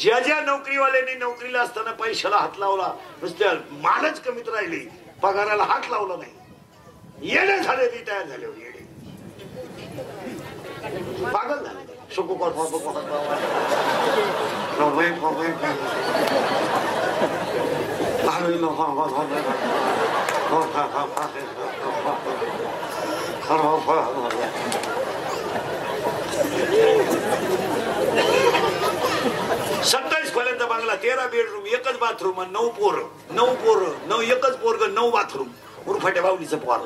[0.00, 3.52] ज्या ज्या नोकरीवाल्यांनी नोकरीला असताना पैशाला हात लावला नुसत्या
[3.82, 4.78] मालच कमीत राहिली
[5.22, 8.86] पगाराला हात लावला नाही येणे झाले ती तयार झाले येणे
[11.24, 13.18] पागल झाले सुकू कर पापू कर, पापू.
[14.78, 15.42] पापू,
[29.84, 32.94] सत्तावीस खोल्यांचा बांगला तेरा बेडरूम एकच बाथरूम आणि नऊ पोर.
[33.30, 35.48] नऊ पोर नऊ एकच पोरग नऊ बाथरूम
[35.86, 36.78] उरफाट्या बावलीचं पोर.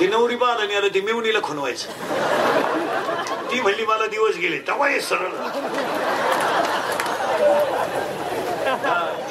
[0.00, 1.88] ती नवरी बाल आणि आलं ती मिवणीला खुनवायचं
[3.50, 4.58] ती म्हणली मला दिवस गेले.
[4.66, 5.28] तेव्हा हे सरळ.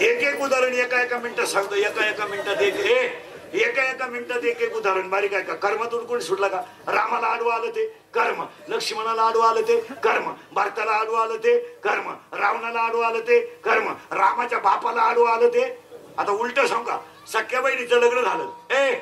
[0.01, 3.07] एक एक उदाहरण एका एका मिनिटात सांगतो एका एका मिनिटात एक ए
[3.55, 5.09] एका एका मिनिटात एक एक उदाहरण.
[5.09, 5.53] बारीक आहे का?
[5.53, 6.61] कर्मातून कोणी सुटला का?
[6.87, 8.45] रामाला आडवं आलं ते कर्म.
[8.67, 10.33] लक्ष्मणाला आडवं आलं ते कर्म.
[10.51, 12.09] भारताला आडवं आलं ते कर्म.
[12.33, 13.89] रावणाला आडवं आलं ते कर्म.
[14.11, 15.79] रामाच्या बापाला आडवं आलं ते.
[16.17, 16.99] आता उलट सांग का?
[17.27, 18.75] सख्या बहिणीचं लग्न झालं.
[18.75, 18.95] ए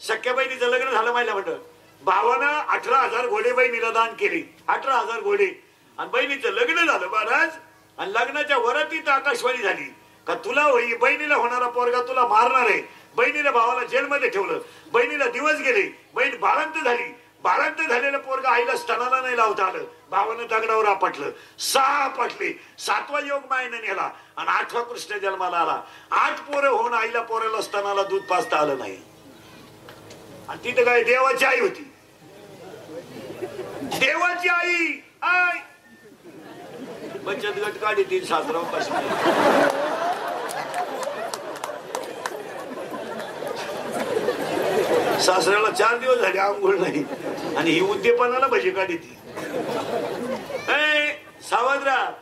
[0.00, 1.58] सख्या बहिणीचं लग्न झालं माहिला म्हटलं.
[2.04, 4.56] भावानं अठरा हजार घोडे बहिणीला दान केले.
[4.68, 5.64] अठरा हजार घोडे.
[5.98, 7.50] आणि बहिणीचं लग्न झालं महाराज.
[7.98, 9.94] आणि लग्नाच्या वरातीत आकाशवाणी झाली.
[10.26, 13.03] का तुला होई बहिणीला होणारा पोरगा तुला मारणार आहे.
[13.14, 14.58] बहिणीला भावाला जेलमध्ये ठेवलं.
[14.92, 16.00] बहिणीला दिवस गेले.
[16.14, 17.14] बहीण बाळंत झाली.
[17.42, 19.84] बाळंत झालेलं पोरग आईला स्तनाला नाही लावता आलं.
[20.10, 21.30] भावानं दगडावर आपटलं.
[21.58, 22.60] सहा आपटले.
[22.78, 24.10] सातवा योग मायनं नेला.
[24.36, 25.82] आणि आठवा कृष्ण जन्माला आला.
[26.10, 29.02] आठ पोरं होऊन आईला पोराला स्तनाला दूध पाजता आलं नाही.
[30.48, 31.90] आणि तिथं काय देवाची आई होती.
[33.82, 35.00] देवाची आई.
[35.22, 35.58] आई.
[37.18, 38.64] बचत गट काढी तीन सासराव
[45.24, 47.04] सासऱ्याला चार दिवस झाले आंघोळ नाही.
[47.56, 49.18] आणि ही उद्यपनाला भजी काढी ती.
[51.42, 52.12] सावधरा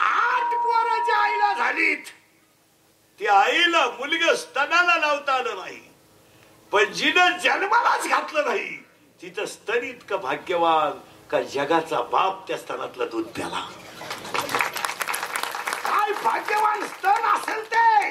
[0.00, 2.04] आठ पोराच्या आईला झालीत.
[3.20, 5.80] ती आईला मुलगा स्तनाला लावता आलं नाही.
[6.72, 8.84] पण जिनं जन्मालाच घातलं नाही.
[9.22, 10.90] तिथं स्तन इतकं भाग्यवान
[11.30, 13.68] का जगाचा बाप त्या स्तनातलं दूध प्याला.
[15.84, 18.10] काय भाग्यवान स्तन असेल ते?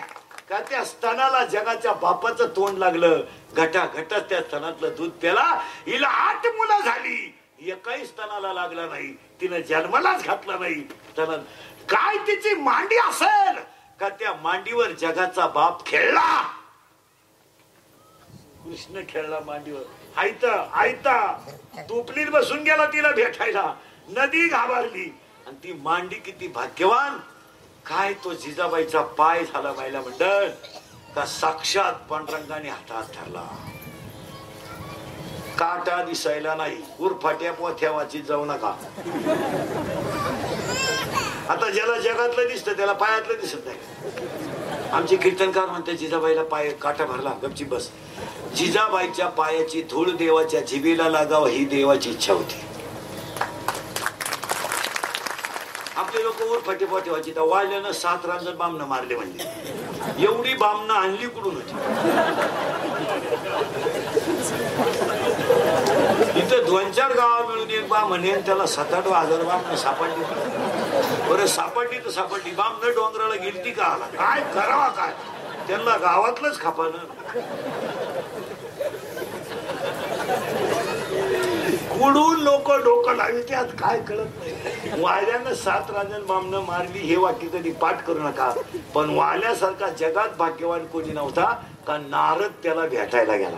[0.53, 3.22] का त्या स्तनाला जगाच्या बापाचं तोंड लागलं?
[3.53, 5.62] घटा घटा त्या स्तनातलं दूध प्याला.
[5.88, 7.40] हिला आठ मुलं झाली.
[7.59, 9.13] एकाही स्तनाला लागला नाही.
[9.13, 10.75] तिनं जन्मालाच घातला नाही.
[10.75, 11.38] स्तनात
[11.90, 13.56] काय तिची मांडी असेल?
[14.00, 16.42] का त्या मांडीवर जगाचा बाप खेळला?
[18.63, 19.81] कृष्ण खेळला मांडीवर.
[20.18, 21.50] आयता आयता.
[21.78, 23.74] तुपलीत बसून गेला तिला भेटायला.
[24.09, 25.19] नदी घाबरली.
[25.47, 27.33] आणि ती मांडी किती भाग्यवान.
[27.88, 30.48] काय तो जिजाबाईचा पाय झाला बायला मंडळ?
[31.16, 33.42] का साक्षात पांडुरंगाने हातात ठरला
[35.60, 36.78] काटा दिसायला नाही.
[37.00, 38.74] उरफाट्या पोथ्या वाचित जाऊ नका.
[41.50, 44.90] आता ज्याला जगातलं दिसतं त्याला पायातलं दिसत नाही.
[44.92, 47.90] आमचे कीर्तनकार म्हणते जिजाबाईला पाय काटा भरला गपची बस.
[48.56, 52.62] जिजाबाईच्या पायाची धूळ देवाच्या जिबीला लागावं ही देवाची इच्छा होती.
[56.03, 57.31] आपले लोक वर फटे फटे व्हायचे.
[57.31, 61.74] त्या वाल्यानं सात रांजण बामनं मारले म्हणजे एवढी बामनं आणली कुठून होती?
[66.40, 70.24] इथं दोन चार गावा मिळून एक बा म्हणे त्याला सात आठ हजार बामनं सापडली
[71.30, 72.52] बरं सापडली तर सापडली.
[72.52, 73.84] बामनं डोंगराला गेली ती का?
[73.84, 74.06] आला.
[74.18, 75.13] काय करावा काय?
[75.68, 77.92] त्यांना गावातलंच खापानं.
[82.03, 85.02] कुडून लोक डोकं लावी त्यात काय कळत नाही.
[85.02, 88.53] वाल्यानं सात राजन बामनं मारली हे वाक्य कधी पाठ करू नका.
[88.96, 91.46] पण वाल्यासारखा जगात भाग्यवान कोणी नव्हता
[91.88, 93.58] का नारद त्याला भेटायला गेला.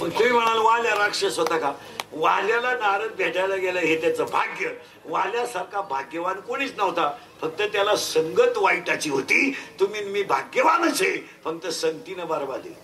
[0.00, 1.72] मग तुम्ही म्हणाल वाल्या राक्षस होता का?
[2.12, 4.68] वाल्याला नारद भेटायला गेला हे त्याचं भाग्य.
[5.04, 7.10] वाल्यासारखा भाग्यवान कोणीच नव्हता.
[7.40, 9.50] फक्त त्याला संगत वाईटाची होती.
[9.80, 11.16] तुम्ही मी भाग्यवानच आहे.
[11.44, 12.74] फक्त संगतीनं बरबादी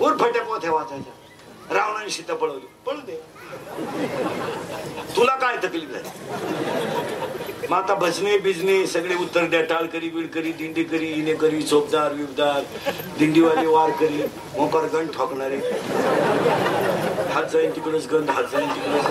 [0.00, 2.66] उरफाट्या हे वाचायच्या रावणाने सीता पळवली.
[2.86, 3.16] पळू दे.
[5.16, 6.08] तुला काय तकलीफ झाली?
[7.70, 9.60] मग आता भजने बिजने सगळे उत्तर द्या.
[9.70, 12.62] टाळकरी बिळकरी दिंडी करी इने करी चोपदार विबदार
[13.18, 14.22] दिंडीवाले वारकरी
[14.56, 15.56] मोकार गण ठोकणारे.
[17.32, 19.04] हात जाईन तिकडच गण हात जाईन तिकडच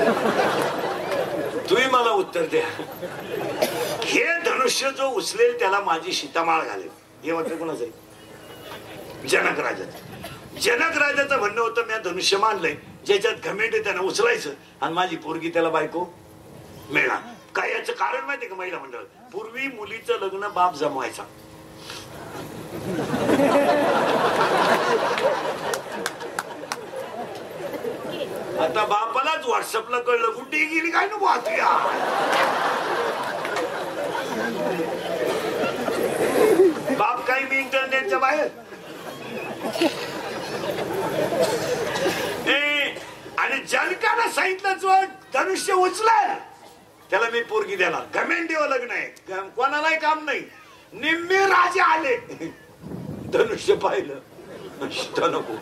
[1.70, 2.66] तुम्ही मला उत्तर द्या.
[4.04, 6.90] हे धनुष्य जो उचलेल त्याला माझी सीतामाळ घालेल.
[7.24, 9.28] हे मात्र कोणाचं आहे?
[9.28, 12.76] जनक राजाचं जनक राजाचं म्हणणं होतं मी धनुष्य मानलंय.
[13.06, 14.50] ज्याच्यात घमेंड आहे त्यानं उचलायचं.
[14.82, 16.06] आणि माझी पोरगी त्याला बायको
[16.90, 17.18] मिळणार.
[17.56, 21.24] काय याचं कारण माहितीये का महिला मंडळ पूर्वी मुलीचं लग्न बाप जमवायचा.
[28.64, 31.68] आता बापालाच व्हॉट्सअपला कळलं कुठे गेली काय नको वाचूया
[37.00, 38.48] बाप काही मी इंटरनेटच्या बाहेर
[42.48, 42.96] ए,
[43.38, 43.58] आणि
[44.48, 44.94] सांगितलं जो
[45.34, 46.28] धनुष्य उचलाय.
[47.10, 48.04] त्याला मी पोरगी देणार.
[48.14, 49.40] घमेंडीवर लग्न आहे.
[49.56, 50.40] कोणालाही काम नाही.
[50.94, 52.16] निम्मे राजे आले.
[53.34, 54.20] धनुष्य पाहिलं.
[54.92, 55.54] सीता नको.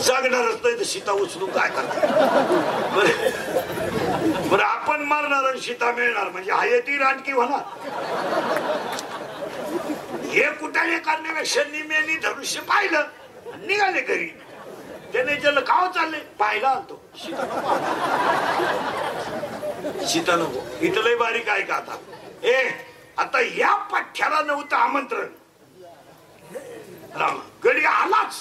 [0.00, 2.06] जगणारच नाही तर सीता उचलून काय करणार?
[4.50, 4.62] बरं.
[4.64, 6.28] आपण मारणार आणि सीता मिळणार.
[6.28, 7.60] म्हणजे हायती रानकी होणार
[10.28, 13.04] हे कुठे करण्यापेक्षा निम्यानी धनुष्य पाहिलं
[13.66, 14.28] निघाले घरी.
[15.42, 17.76] त्याने त्याला गाव चालले पाहिला आलतो सीता नको
[20.06, 20.60] सीता नको.
[20.80, 21.96] इथं लय बारीक आहे का आता?
[22.42, 22.70] ए
[23.18, 25.26] आता या पठ्याला नव्हतं आमंत्रण.
[27.18, 28.34] राम गडी आलाच.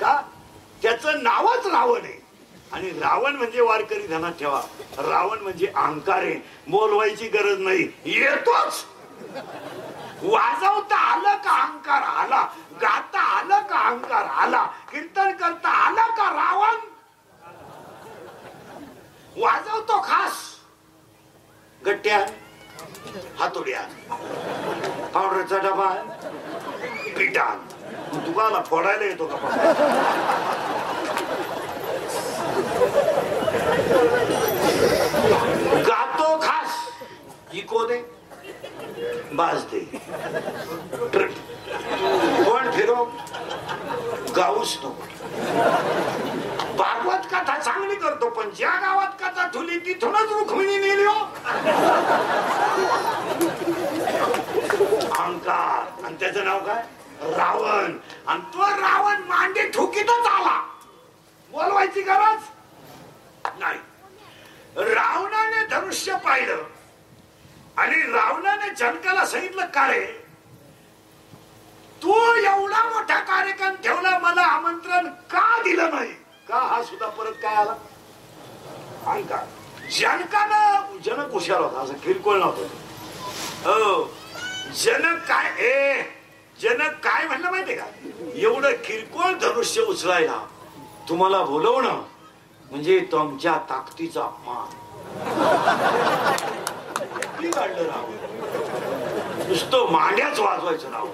[0.00, 0.22] का?
[0.82, 2.26] त्याचं नावच रावण आहे.
[2.72, 4.62] आणि रावण म्हणजे वारकरी ध्यानात ठेवा.
[4.98, 6.34] रावण म्हणजे अहंकार आहे.
[6.68, 7.88] बोलवायची गरज नाही.
[8.04, 8.84] येतोच.
[10.22, 12.48] वाजवता आलं का अहंकार आला?
[12.80, 14.66] गाता आलं का अहंकार आला?
[14.98, 16.76] कीर्तन करता आलं का रावण?
[19.36, 20.38] वाजवतो खास.
[21.82, 22.18] गट्ट्या
[23.38, 23.82] हातोड्या
[25.14, 25.90] पावडरचा डबा
[27.16, 27.60] पिटान
[28.26, 29.36] तुकाला फोडायला येतो का
[35.86, 36.70] गातो खास.
[37.54, 37.98] इको दे
[39.34, 39.77] बाज दे
[47.88, 51.24] कथा करतो पण ज्या गावात कथा ठुली तिथूनच रुक्मिणी नेली हो.
[55.12, 56.04] अहंकार.
[56.04, 56.86] आणि त्याचं नाव काय?
[57.22, 57.98] रावण.
[58.26, 60.62] आणि तो रावण मांडी ठुकीतच आला.
[61.50, 62.40] बोलवायची गरज
[63.58, 63.78] नाही.
[64.94, 66.62] रावणाने धनुष्य पाहिलं.
[67.76, 70.04] आणि रावणाने जनकाला सांगितलं का रे?
[72.02, 76.17] तू एवढा मोठा कार्यक्रम ठेवला मला आमंत्रण का दिलं नाही?
[76.48, 77.72] का हा सुद्धा परत काय आला?
[79.06, 79.46] अहंकार
[79.98, 82.66] जनकानं जनक हुशार होता असं किरकोळ नव्हतं.
[83.64, 84.02] हो
[84.84, 85.50] जनक काय?
[85.66, 86.02] ए
[86.60, 87.84] जनक काय म्हणलं माहितीये का?
[88.34, 90.38] एवढं किरकोळ धनुष्य उचलायला
[91.08, 92.02] तुम्हाला बोलवणं
[92.70, 94.76] म्हणजे तुमच्या ताकदीचा अपमान.
[97.50, 98.06] काढलं राव?
[99.48, 101.06] नुसतं मांड्याच वाजवायचं राव.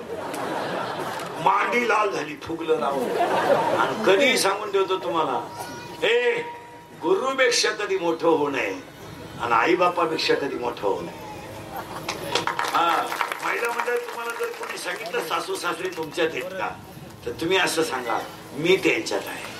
[1.44, 2.98] मांडी लाल झाली फुगलं राव
[3.80, 5.40] आणि कधी सांगून ठेवतो तुम्हाला
[6.02, 6.30] हे
[7.02, 8.72] गुरुपेक्षा कधी मोठं होऊ नये
[9.40, 11.22] आणि आई बापापेक्षा कधी मोठं होऊ नये.
[12.74, 12.86] हा
[13.44, 16.68] महिला मंडळ तुम्हाला जर कोणी सांगितलं सासू सासरे तुमच्यात आहेत का?
[17.26, 18.18] तर तुम्ही असं सांगा
[18.58, 19.52] मी त्यांच्यात आहे.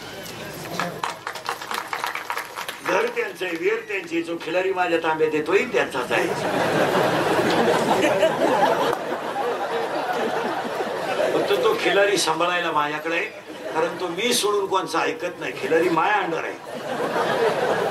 [2.86, 6.28] घर त्यांचं आहे वीर त्यांची जो खिलारी माझ्या तांब्यात येतोही त्यांचाच आहे.
[11.34, 13.18] फक्त तो खिलारी सांभाळायला माझ्याकडे
[13.74, 15.52] कारण तो मी सोडून कोणचा ऐकत नाही.
[15.62, 17.83] खिलारी माया अंडर आहे.